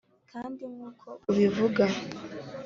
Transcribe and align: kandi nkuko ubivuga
kandi 0.31 0.63
nkuko 0.73 1.07
ubivuga 1.29 1.83